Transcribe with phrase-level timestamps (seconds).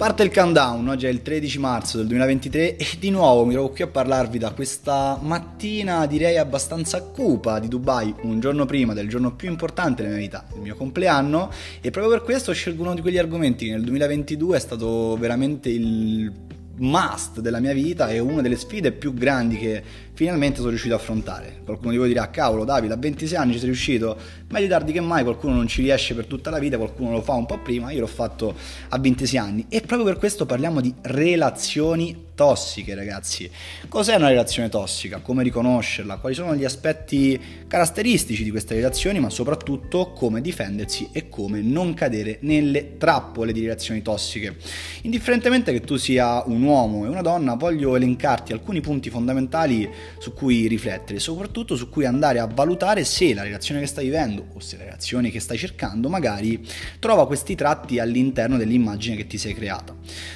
[0.00, 3.68] Parte il countdown, oggi è il 13 marzo del 2023 e di nuovo mi trovo
[3.68, 9.10] qui a parlarvi da questa mattina direi abbastanza cupa di Dubai, un giorno prima del
[9.10, 11.50] giorno più importante della mia vita, il mio compleanno
[11.82, 15.68] e proprio per questo scelgo uno di quegli argomenti che nel 2022 è stato veramente
[15.68, 16.32] il
[16.80, 19.82] must della mia vita e una delle sfide più grandi che
[20.14, 21.60] finalmente sono riuscito a affrontare.
[21.64, 24.18] Qualcuno di voi dirà, cavolo Davide, a 26 anni ci sei riuscito,
[24.50, 27.34] meglio tardi che mai, qualcuno non ci riesce per tutta la vita, qualcuno lo fa
[27.34, 28.54] un po' prima, io l'ho fatto
[28.88, 33.50] a 26 anni e proprio per questo parliamo di relazioni tossiche ragazzi.
[33.86, 35.18] Cos'è una relazione tossica?
[35.18, 36.16] Come riconoscerla?
[36.16, 41.92] Quali sono gli aspetti caratteristici di queste relazioni, ma soprattutto come difendersi e come non
[41.92, 44.56] cadere nelle trappole di relazioni tossiche.
[45.02, 49.86] Indifferentemente che tu sia un uomo e una donna, voglio elencarti alcuni punti fondamentali
[50.18, 54.39] su cui riflettere, soprattutto su cui andare a valutare se la relazione che stai vivendo
[54.54, 56.66] o se la relazione che stai cercando magari
[56.98, 59.94] trova questi tratti all'interno dell'immagine che ti sei creata.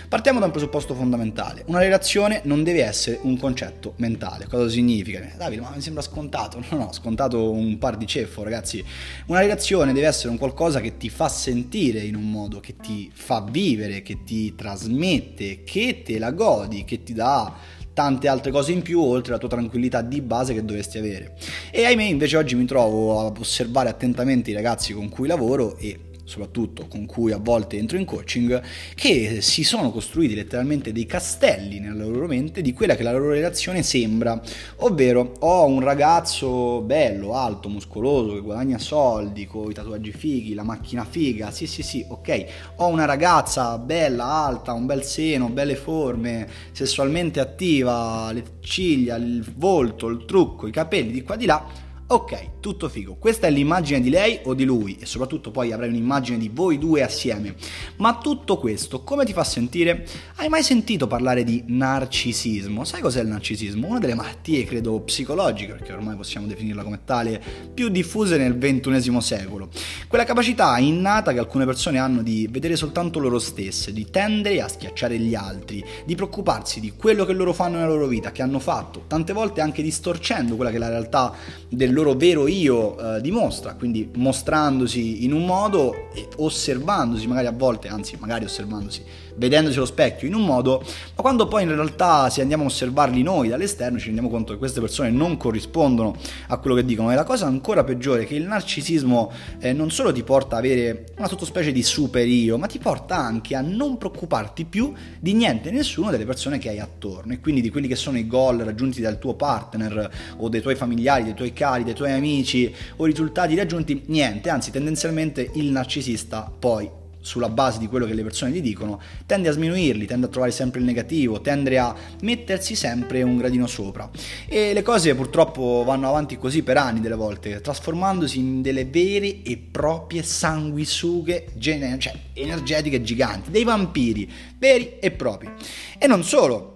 [0.08, 1.62] Partiamo da un presupposto fondamentale.
[1.66, 4.47] Una relazione non deve essere un concetto mentale.
[4.47, 5.20] Cosa significa?
[5.36, 6.62] Davide, ma mi sembra scontato.
[6.70, 8.84] No, no, scontato un par di ceffo, ragazzi.
[9.27, 13.10] Una relazione deve essere un qualcosa che ti fa sentire in un modo, che ti
[13.12, 17.52] fa vivere, che ti trasmette, che te la godi, che ti dà
[17.95, 21.34] tante altre cose in più oltre la tua tranquillità di base che dovresti avere.
[21.70, 25.98] E ahimè invece oggi mi trovo a osservare attentamente i ragazzi con cui lavoro e
[26.25, 28.61] soprattutto con cui a volte entro in coaching,
[28.94, 33.31] che si sono costruiti letteralmente dei castelli nella loro mente di quella che la loro
[33.31, 34.41] relazione sembra,
[34.77, 40.62] ovvero ho un ragazzo bello, alto, muscoloso, che guadagna soldi, con i tatuaggi fighi, la
[40.62, 42.44] macchina figa, sì sì sì, ok,
[42.77, 49.44] ho una ragazza bella, alta, un bel seno, belle forme, sessualmente attiva, le ciglia, il
[49.56, 53.14] volto, il trucco, i capelli di qua di là, Ok, tutto figo.
[53.14, 56.77] Questa è l'immagine di lei o di lui e soprattutto poi avrai un'immagine di voi
[56.77, 57.55] due assieme.
[57.97, 60.06] Ma tutto questo come ti fa sentire?
[60.37, 62.84] Hai mai sentito parlare di narcisismo?
[62.84, 63.87] Sai cos'è il narcisismo?
[63.87, 67.42] Una delle malattie, credo, psicologiche, perché ormai possiamo definirla come tale,
[67.72, 69.71] più diffuse nel XXI secolo.
[70.06, 74.69] Quella capacità innata che alcune persone hanno di vedere soltanto loro stesse, di tendere a
[74.69, 78.59] schiacciare gli altri, di preoccuparsi di quello che loro fanno nella loro vita, che hanno
[78.59, 81.34] fatto, tante volte anche distorcendo quella che è la realtà
[81.66, 87.53] del loro vero io eh, dimostra, quindi mostrandosi in un modo e osservandosi magari a
[87.53, 89.03] volte, anzi magari osservandosi,
[89.37, 90.84] vedendosi allo specchio in un modo,
[91.15, 94.59] ma quando poi in realtà se andiamo a osservarli noi dall'esterno ci rendiamo conto che
[94.59, 96.17] queste persone non corrispondono
[96.49, 97.11] a quello che dicono.
[97.11, 100.65] E la cosa ancora peggiore è che il narcisismo eh, non solo ti porta ad
[100.65, 105.33] avere una sottospecie di super io, ma ti porta anche a non preoccuparti più di
[105.33, 108.27] niente e nessuno delle persone che hai attorno e quindi di quelli che sono i
[108.27, 112.72] goal raggiunti dal tuo partner o dei tuoi familiari, dei tuoi cari, dei tuoi amici
[112.97, 118.22] o risultati raggiunti, niente, anzi tendenzialmente il narcisista poi sulla base di quello che le
[118.22, 122.74] persone gli dicono, tende a sminuirli, tende a trovare sempre il negativo, tende a mettersi
[122.74, 124.10] sempre un gradino sopra.
[124.46, 129.42] E le cose purtroppo vanno avanti così per anni delle volte, trasformandosi in delle vere
[129.42, 135.50] e proprie sanguisughe gen- cioè, energetiche giganti, dei vampiri veri e propri.
[135.98, 136.72] E non solo,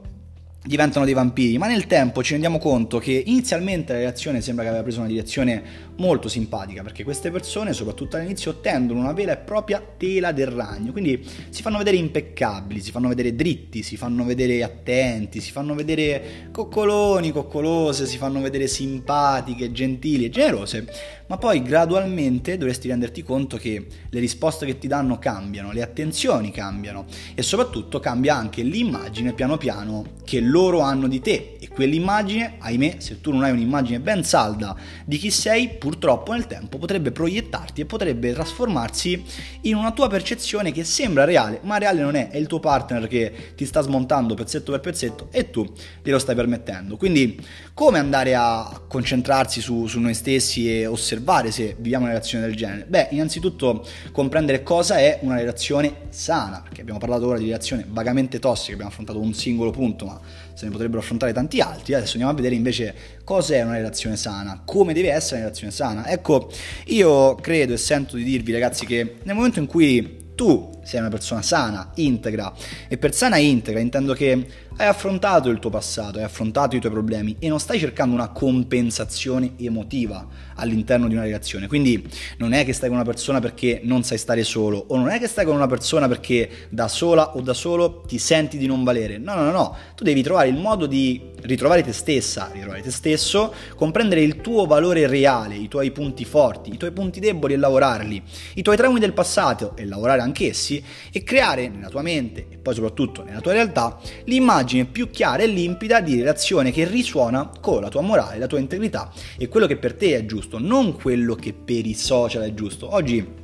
[0.63, 4.71] diventano dei vampiri, ma nel tempo ci rendiamo conto che inizialmente la reazione sembra che
[4.71, 5.63] aveva preso una direzione
[5.99, 10.93] molto simpatica, perché queste persone, soprattutto all'inizio, tendono una vera e propria tela del ragno,
[10.93, 15.75] quindi si fanno vedere impeccabili, si fanno vedere dritti, si fanno vedere attenti, si fanno
[15.75, 20.87] vedere coccoloni, coccolose, si fanno vedere simpatiche, gentili e generose,
[21.29, 26.51] ma poi gradualmente dovresti renderti conto che le risposte che ti danno cambiano, le attenzioni
[26.51, 27.05] cambiano.
[27.35, 31.57] E soprattutto cambia anche l'immagine piano piano che loro hanno di te.
[31.61, 36.47] E quell'immagine, ahimè, se tu non hai un'immagine ben salda di chi sei, purtroppo nel
[36.47, 39.25] tempo potrebbe proiettarti e potrebbe trasformarsi
[39.63, 43.09] in una tua percezione che sembra reale, ma reale non è, è il tuo partner
[43.09, 45.67] che ti sta smontando pezzetto per pezzetto e tu
[46.03, 46.99] glielo stai permettendo.
[46.99, 52.45] Quindi come andare a concentrarsi su, su noi stessi e osservare se viviamo una relazione
[52.45, 52.85] del genere?
[52.87, 58.39] Beh, innanzitutto comprendere cosa è una relazione sana, perché abbiamo parlato ora di relazione vagamente
[58.39, 60.21] tossica, abbiamo affrontato un singolo punto, ma
[60.59, 61.95] se ne potrebbero affrontare tanti altri.
[61.95, 66.09] Adesso andiamo a vedere invece cos'è una relazione sana, come deve essere una relazione sana.
[66.09, 66.51] Ecco,
[66.87, 71.11] io credo e sento di dirvi ragazzi che nel momento in cui tu sei una
[71.11, 72.51] persona sana, integra,
[72.89, 74.47] e per sana e integra intendo che
[74.79, 78.29] hai affrontato il tuo passato, hai affrontato i tuoi problemi e non stai cercando una
[78.29, 81.67] compensazione emotiva all'interno di una relazione.
[81.67, 82.09] Quindi
[82.39, 85.19] non è che stai con una persona perché non sai stare solo o non è
[85.19, 88.85] che stai con una persona perché da sola o da solo ti senti di non
[88.85, 89.19] valere.
[89.19, 89.77] No, no, no, no.
[89.97, 94.65] Tu devi trovare il modo di ritrovare te stessa, ritrovare te stesso, comprendere il tuo
[94.67, 98.23] valore reale, i tuoi punti forti, i tuoi punti deboli e lavorarli,
[98.55, 100.78] i tuoi traumi del passato e lavorare anch'essi
[101.13, 105.47] e creare nella tua mente e poi soprattutto nella tua realtà l'immagine più chiara e
[105.47, 109.77] limpida di relazione che risuona con la tua morale, la tua integrità e quello che
[109.77, 112.93] per te è giusto, non quello che per i social è giusto.
[112.93, 113.38] Oggi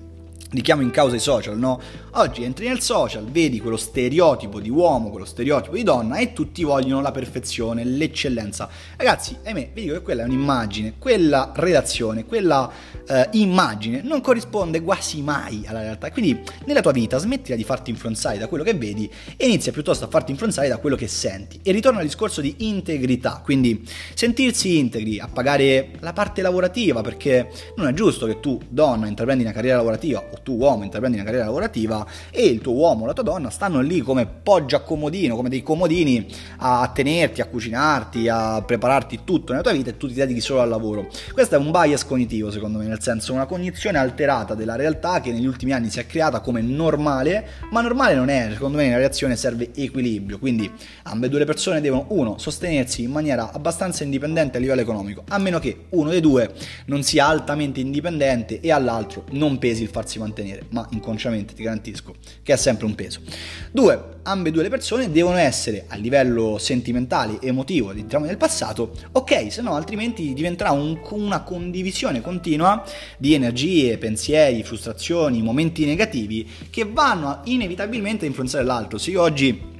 [0.54, 1.80] richiamo in causa i social, no?
[2.12, 6.62] Oggi entri nel social, vedi quello stereotipo di uomo, quello stereotipo di donna e tutti
[6.62, 8.68] vogliono la perfezione, l'eccellenza.
[8.96, 12.70] Ragazzi, ahimè, vi dico che quella è un'immagine, quella relazione, quella
[13.06, 16.10] eh, immagine non corrisponde quasi mai alla realtà.
[16.12, 20.04] Quindi nella tua vita smettila di farti influenzare da quello che vedi e inizia piuttosto
[20.04, 21.58] a farti influenzare da quello che senti.
[21.62, 27.50] E ritorno al discorso di integrità, quindi sentirsi integri, a pagare la parte lavorativa, perché
[27.74, 31.24] non è giusto che tu, donna, intraprendi una carriera lavorativa o tu uomo intraprendi una
[31.24, 35.34] carriera lavorativa e il tuo uomo o la tua donna stanno lì come poggia comodino,
[35.34, 36.24] come dei comodini
[36.58, 40.60] a tenerti, a cucinarti, a prepararti tutto nella tua vita e tu ti dedichi solo
[40.60, 41.08] al lavoro.
[41.32, 45.32] Questo è un bias cognitivo secondo me, nel senso una cognizione alterata della realtà che
[45.32, 48.96] negli ultimi anni si è creata come normale, ma normale non è, secondo me nella
[48.96, 50.70] relazione serve equilibrio, quindi
[51.04, 55.58] ambedue le persone devono uno sostenersi in maniera abbastanza indipendente a livello economico, a meno
[55.58, 56.52] che uno dei due
[56.86, 61.62] non sia altamente indipendente e all'altro non pesi il farsi mantenere mantenere, ma inconsciamente ti
[61.62, 63.20] garantisco che è sempre un peso.
[63.70, 69.62] Due, ambedue le persone devono essere a livello sentimentale, emotivo, diciamo del passato, ok, se
[69.62, 72.84] no altrimenti diventerà un, una condivisione continua
[73.16, 78.98] di energie, pensieri, frustrazioni, momenti negativi che vanno inevitabilmente a influenzare l'altro.
[78.98, 79.72] Se io oggi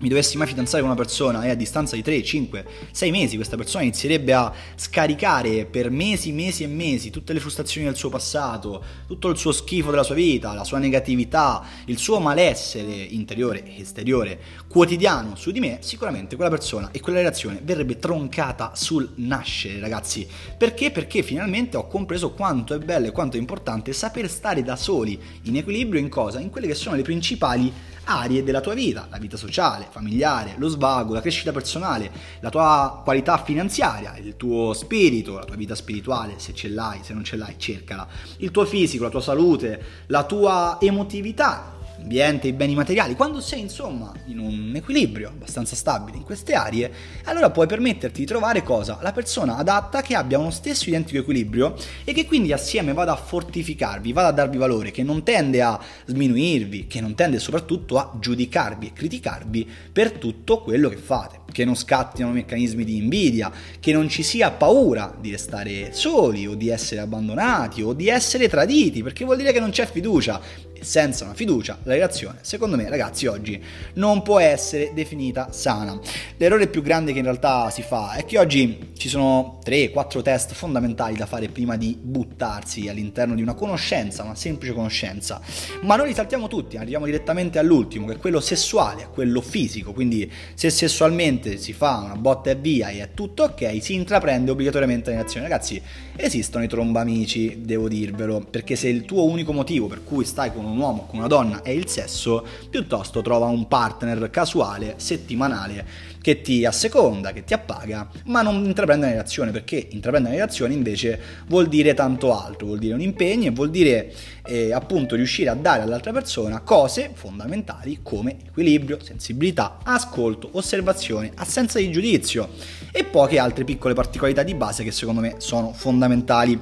[0.00, 3.36] mi dovessi mai fidanzare con una persona e a distanza di 3, 5, 6 mesi
[3.36, 8.08] questa persona inizierebbe a scaricare per mesi, mesi e mesi tutte le frustrazioni del suo
[8.08, 13.64] passato, tutto il suo schifo della sua vita, la sua negatività, il suo malessere interiore
[13.64, 19.08] e esteriore quotidiano su di me, sicuramente quella persona e quella relazione verrebbe troncata sul
[19.16, 20.26] nascere, ragazzi.
[20.56, 20.90] Perché?
[20.90, 25.18] Perché finalmente ho compreso quanto è bello e quanto è importante saper stare da soli,
[25.42, 26.38] in equilibrio in cosa?
[26.38, 27.72] In quelle che sono le principali
[28.08, 32.10] aree della tua vita, la vita sociale, familiare, lo svago, la crescita personale,
[32.40, 37.12] la tua qualità finanziaria, il tuo spirito, la tua vita spirituale, se ce l'hai, se
[37.12, 38.08] non ce l'hai, cercala,
[38.38, 43.60] il tuo fisico, la tua salute, la tua emotività, l'ambiente, i beni materiali, quando sei
[43.60, 46.90] insomma in un equilibrio abbastanza stabile in queste aree,
[47.24, 48.98] allora puoi permetterti di trovare cosa?
[49.02, 51.74] La persona adatta che abbia uno stesso identico equilibrio
[52.04, 55.78] e che quindi assieme vada a fortificarvi, vada a darvi valore, che non tende a
[56.06, 61.64] sminuirvi, che non tende soprattutto a giudicarvi e criticarvi per tutto quello che fate, che
[61.64, 63.50] non scattino meccanismi di invidia,
[63.80, 68.48] che non ci sia paura di restare soli o di essere abbandonati o di essere
[68.48, 70.40] traditi, perché vuol dire che non c'è fiducia
[70.82, 73.62] senza una fiducia la relazione, secondo me ragazzi oggi
[73.94, 75.98] non può essere definita sana.
[76.36, 80.52] L'errore più grande che in realtà si fa è che oggi ci sono 3-4 test
[80.54, 85.40] fondamentali da fare prima di buttarsi all'interno di una conoscenza, una semplice conoscenza,
[85.82, 90.30] ma noi li saltiamo tutti, arriviamo direttamente all'ultimo che è quello sessuale, quello fisico, quindi
[90.54, 95.10] se sessualmente si fa una botta e via e è tutto ok, si intraprende obbligatoriamente
[95.10, 95.48] la relazione.
[95.48, 95.80] Ragazzi,
[96.16, 100.64] esistono i trombamici, devo dirvelo, perché se il tuo unico motivo per cui stai con
[100.70, 105.86] un uomo con una donna è il sesso, piuttosto trova un partner casuale, settimanale,
[106.20, 110.74] che ti asseconda, che ti appaga, ma non intraprende una relazione, perché intraprendere una relazione
[110.74, 114.12] invece vuol dire tanto altro, vuol dire un impegno e vuol dire
[114.46, 121.78] eh, appunto riuscire a dare all'altra persona cose fondamentali come equilibrio, sensibilità, ascolto, osservazione, assenza
[121.78, 122.50] di giudizio
[122.92, 126.60] e poche altre piccole particolarità di base che secondo me sono fondamentali.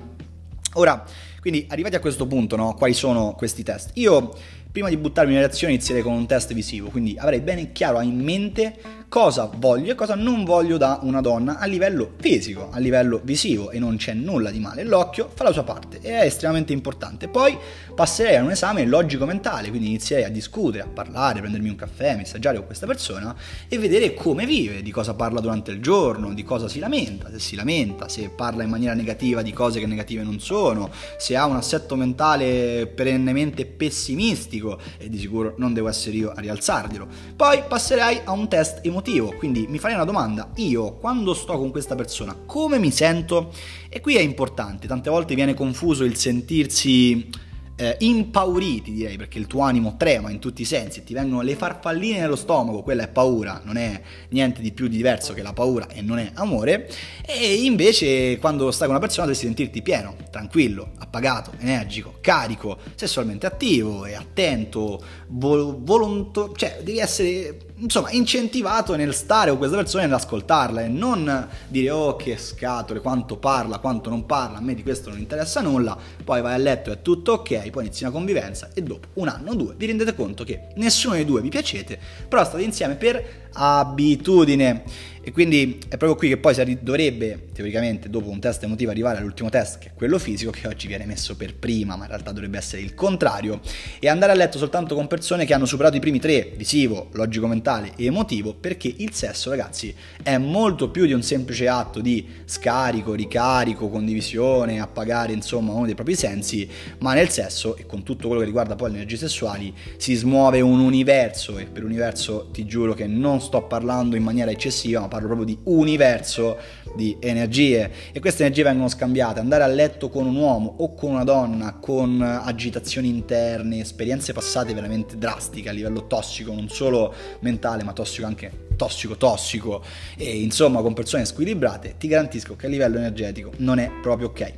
[0.74, 1.04] Ora,
[1.48, 3.90] quindi arrivati a questo punto, no, quali sono questi test?
[3.94, 4.34] Io
[4.76, 8.20] prima di buttarmi in relazione inizierei con un test visivo, quindi avrei bene chiaro in
[8.20, 13.20] mente cosa voglio e cosa non voglio da una donna a livello fisico, a livello
[13.22, 14.84] visivo e non c'è nulla di male.
[14.84, 17.28] L'occhio fa la sua parte e è estremamente importante.
[17.28, 17.56] Poi
[17.94, 22.16] passerei a un esame logico-mentale, quindi inizierei a discutere, a parlare, a prendermi un caffè,
[22.16, 23.34] messaggiare con questa persona
[23.68, 27.38] e vedere come vive, di cosa parla durante il giorno, di cosa si lamenta, se
[27.38, 31.46] si lamenta, se parla in maniera negativa di cose che negative non sono, se ha
[31.46, 34.65] un assetto mentale perennemente pessimistico
[34.98, 37.06] e di sicuro non devo essere io a rialzarglielo.
[37.36, 41.70] Poi passerei a un test emotivo, quindi mi farei una domanda, io quando sto con
[41.70, 43.52] questa persona come mi sento?
[43.88, 47.44] E qui è importante, tante volte viene confuso il sentirsi
[47.76, 51.54] eh, impauriti direi perché il tuo animo trema in tutti i sensi ti vengono le
[51.54, 55.52] farfalline nello stomaco, quella è paura, non è niente di più di diverso che la
[55.52, 56.90] paura e non è amore
[57.24, 63.46] e invece quando stai con una persona dovresti sentirti pieno, tranquillo, appagato, energico, carico, sessualmente
[63.46, 70.04] attivo e attento, vol- volonto, cioè devi essere insomma incentivato nel stare con questa persona
[70.04, 74.74] e nell'ascoltarla e non dire oh che scatole, quanto parla, quanto non parla, a me
[74.74, 78.12] di questo non interessa nulla, poi vai a letto è tutto ok, poi inizi una
[78.12, 81.48] convivenza e dopo un anno o due vi rendete conto che nessuno dei due vi
[81.48, 85.14] piacete, però state insieme per abitudine.
[85.26, 89.18] E quindi è proprio qui che poi si dovrebbe, teoricamente, dopo un test emotivo arrivare
[89.18, 92.30] all'ultimo test, che è quello fisico, che oggi viene messo per prima, ma in realtà
[92.30, 93.60] dovrebbe essere il contrario,
[93.98, 97.64] e andare a letto soltanto con persone che hanno superato i primi tre, visivo, logico-mentale
[97.96, 99.92] e emotivo, perché il sesso, ragazzi,
[100.22, 105.96] è molto più di un semplice atto di scarico, ricarico, condivisione, appagare, insomma, uno dei
[105.96, 106.68] propri sensi,
[107.00, 110.60] ma nel sesso, e con tutto quello che riguarda poi le energie sessuali, si smuove
[110.60, 115.08] un universo, e per universo ti giuro che non sto parlando in maniera eccessiva, ma
[115.08, 116.58] parlo proprio di universo
[116.94, 119.40] di energie e queste energie vengono scambiate.
[119.40, 124.72] Andare a letto con un uomo o con una donna con agitazioni interne, esperienze passate
[124.72, 129.82] veramente drastiche a livello tossico, non solo mentale ma tossico anche tossico tossico
[130.16, 134.52] e insomma con persone squilibrate, ti garantisco che a livello energetico non è proprio ok.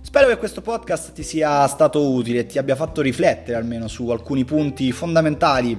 [0.00, 4.08] Spero che questo podcast ti sia stato utile e ti abbia fatto riflettere almeno su
[4.10, 5.78] alcuni punti fondamentali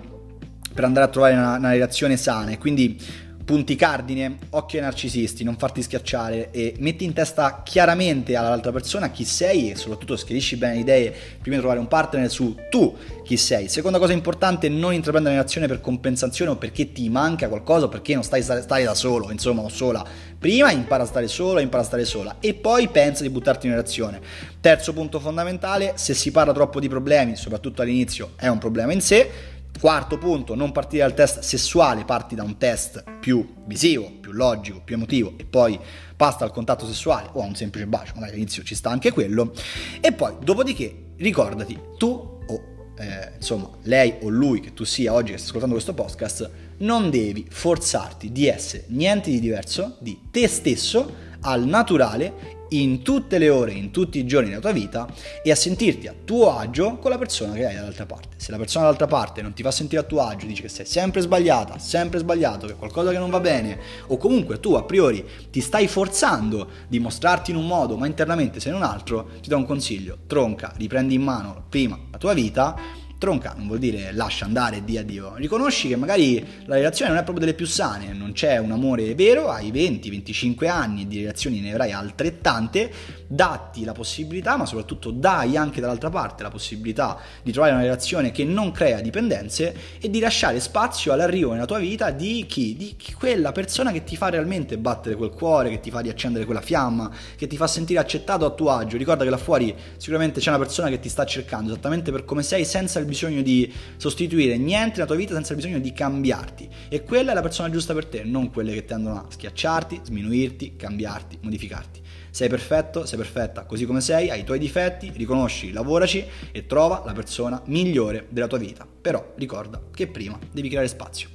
[0.74, 3.00] per andare a trovare una, una relazione sana e quindi
[3.46, 9.12] punti cardine, occhio ai narcisisti, non farti schiacciare e metti in testa chiaramente all'altra persona
[9.12, 12.98] chi sei e soprattutto schiarisci bene le idee prima di trovare un partner su tu
[13.24, 13.68] chi sei.
[13.68, 18.16] Seconda cosa importante, non intraprendere un'azione per compensazione o perché ti manca qualcosa o perché
[18.16, 20.04] non stai, stai da solo, insomma, o sola.
[20.38, 23.74] Prima impara a stare solo, impara a stare sola e poi pensa di buttarti in
[23.74, 24.20] relazione.
[24.60, 29.02] Terzo punto fondamentale, se si parla troppo di problemi, soprattutto all'inizio, è un problema in
[29.02, 34.32] sé Quarto punto, non partire dal test sessuale, parti da un test più visivo, più
[34.32, 35.80] logico, più emotivo e poi
[36.16, 39.54] passa al contatto sessuale o a un semplice bacio, magari all'inizio ci sta anche quello.
[40.00, 42.08] E poi, dopodiché, ricordati, tu
[42.48, 46.50] o eh, insomma lei o lui che tu sia oggi che stai ascoltando questo podcast,
[46.78, 53.38] non devi forzarti di essere niente di diverso di te stesso al naturale in tutte
[53.38, 55.08] le ore, in tutti i giorni della tua vita
[55.44, 58.30] e a sentirti a tuo agio con la persona che hai dall'altra parte.
[58.38, 60.86] Se la persona dall'altra parte non ti fa sentire a tuo agio, dice che sei
[60.86, 65.26] sempre sbagliata, sempre sbagliato, che qualcosa che non va bene, o comunque tu a priori
[65.52, 69.50] ti stai forzando di mostrarti in un modo, ma internamente sei in un altro, ti
[69.50, 74.12] do un consiglio, tronca, riprendi in mano prima la tua vita Tronca non vuol dire
[74.12, 75.34] lascia andare e dia Dio.
[75.36, 79.16] Riconosci che magari la relazione non è proprio delle più sane, non c'è un amore
[79.16, 82.92] vero, hai 20-25 anni di relazioni ne avrai altrettante,
[83.28, 88.32] datti la possibilità, ma soprattutto dai anche dall'altra parte la possibilità di trovare una relazione
[88.32, 92.76] che non crea dipendenze e di lasciare spazio all'arrivo nella tua vita di chi?
[92.76, 96.62] Di quella persona che ti fa realmente battere quel cuore, che ti fa riaccendere quella
[96.62, 98.98] fiamma, che ti fa sentire accettato a tuo agio.
[98.98, 102.44] Ricorda che là fuori sicuramente c'è una persona che ti sta cercando esattamente per come
[102.44, 106.70] sei senza il bisogno di sostituire niente nella tua vita senza il bisogno di cambiarti.
[106.90, 110.76] E quella è la persona giusta per te, non quelle che tendono a schiacciarti, sminuirti,
[110.76, 112.04] cambiarti, modificarti.
[112.36, 117.02] Sei perfetto, sei perfetta così come sei, hai i tuoi difetti, riconosci, lavoraci e trova
[117.06, 118.86] la persona migliore della tua vita.
[118.86, 121.30] Però ricorda che prima devi creare spazio.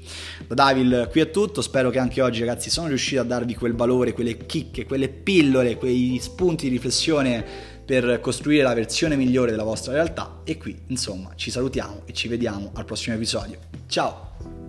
[0.47, 3.75] Da Davil qui è tutto, spero che anche oggi ragazzi sono riuscito a darvi quel
[3.75, 7.47] valore, quelle chicche, quelle pillole, quei spunti di riflessione
[7.83, 12.28] per costruire la versione migliore della vostra realtà e qui insomma ci salutiamo e ci
[12.28, 13.59] vediamo al prossimo episodio.
[13.87, 14.59] Ciao!